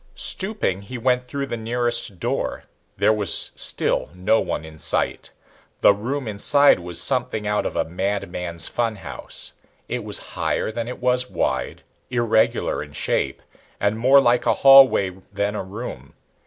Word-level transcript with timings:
Stooping, 0.15 0.81
he 0.81 0.97
went 0.97 1.21
through 1.21 1.45
the 1.45 1.55
nearest 1.57 2.19
door. 2.19 2.63
There 2.97 3.13
was 3.13 3.51
still 3.55 4.09
no 4.15 4.39
one 4.41 4.65
in 4.65 4.79
sight. 4.79 5.29
The 5.81 5.93
room 5.93 6.27
inside 6.27 6.79
was 6.79 6.99
something 6.99 7.45
out 7.45 7.67
of 7.67 7.75
a 7.75 7.85
madman's 7.85 8.67
funhouse. 8.67 9.51
It 9.87 10.03
was 10.03 10.17
higher 10.33 10.71
than 10.71 10.87
it 10.87 10.97
was 10.99 11.29
wide, 11.29 11.83
irregular 12.09 12.81
in 12.81 12.93
shape, 12.93 13.43
and 13.79 13.95
more 13.99 14.19
like 14.19 14.47
a 14.47 14.55
hallway 14.65 15.11
than 15.31 15.53
a 15.53 15.61
room. 15.61 16.15